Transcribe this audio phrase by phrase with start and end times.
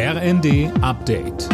[0.00, 1.48] RND Update.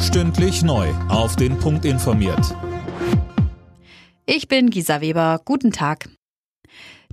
[0.00, 0.88] Stündlich neu.
[1.10, 2.56] Auf den Punkt informiert.
[4.24, 5.42] Ich bin Gisa Weber.
[5.44, 6.08] Guten Tag.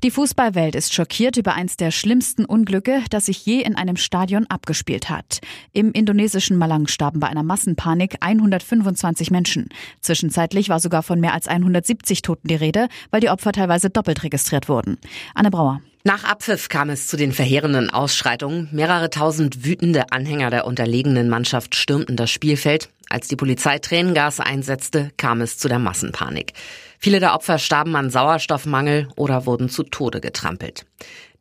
[0.01, 4.45] Die Fußballwelt ist schockiert über eins der schlimmsten Unglücke, das sich je in einem Stadion
[4.47, 5.41] abgespielt hat.
[5.73, 9.67] Im indonesischen Malang starben bei einer Massenpanik 125 Menschen.
[9.99, 14.23] Zwischenzeitlich war sogar von mehr als 170 Toten die Rede, weil die Opfer teilweise doppelt
[14.23, 14.99] registriert wurden.
[15.35, 15.81] Anne Brauer.
[16.07, 18.69] Nach Abpfiff kam es zu den verheerenden Ausschreitungen.
[18.71, 22.87] Mehrere tausend wütende Anhänger der unterlegenen Mannschaft stürmten das Spielfeld.
[23.09, 26.53] Als die Polizei Tränengas einsetzte, kam es zu der Massenpanik.
[26.97, 30.85] Viele der Opfer starben an Sauerstoffmangel oder wurden zu Tode getrampelt.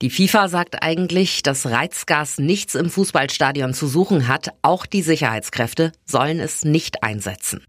[0.02, 4.48] Die FIFA sagt eigentlich, dass Reizgas nichts im Fußballstadion zu suchen hat.
[4.62, 7.62] Auch die Sicherheitskräfte sollen es nicht einsetzen.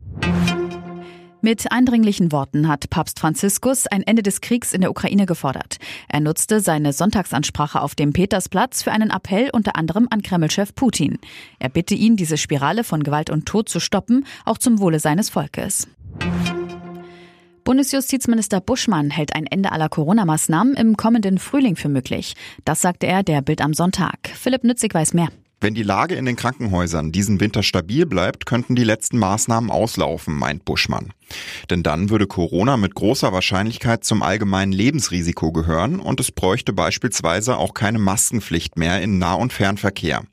[1.41, 5.77] Mit eindringlichen Worten hat Papst Franziskus ein Ende des Kriegs in der Ukraine gefordert.
[6.09, 11.19] Er nutzte seine Sonntagsansprache auf dem Petersplatz für einen Appell unter anderem an Kremlchef Putin.
[11.59, 15.29] Er bitte ihn, diese Spirale von Gewalt und Tod zu stoppen, auch zum Wohle seines
[15.29, 15.87] Volkes.
[17.63, 22.33] Bundesjustizminister Buschmann hält ein Ende aller Corona-Maßnahmen im kommenden Frühling für möglich.
[22.65, 24.29] Das sagte er der Bild am Sonntag.
[24.33, 25.27] Philipp Nützig weiß mehr.
[25.59, 30.37] Wenn die Lage in den Krankenhäusern diesen Winter stabil bleibt, könnten die letzten Maßnahmen auslaufen,
[30.37, 31.13] meint Buschmann.
[31.71, 37.57] Denn dann würde Corona mit großer Wahrscheinlichkeit zum allgemeinen Lebensrisiko gehören und es bräuchte beispielsweise
[37.57, 40.23] auch keine Maskenpflicht mehr in Nah- und Fernverkehr.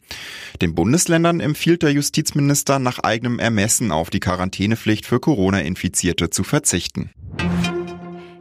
[0.60, 7.10] Den Bundesländern empfiehlt der Justizminister nach eigenem Ermessen auf die Quarantänepflicht für Corona-Infizierte zu verzichten.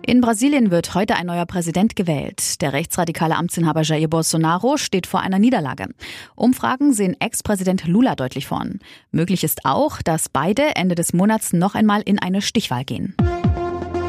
[0.06, 2.62] In Brasilien wird heute ein neuer Präsident gewählt.
[2.62, 5.88] Der rechtsradikale Amtsinhaber Jair Bolsonaro steht vor einer Niederlage.
[6.36, 8.80] Umfragen sehen Ex-Präsident Lula deutlich vorn.
[9.12, 13.16] Möglich ist auch, dass beide Ende des Monats noch einmal in eine Stichwahl gehen.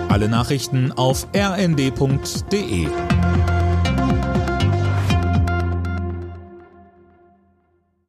[0.08, 2.88] Alle Nachrichten auf rnd.de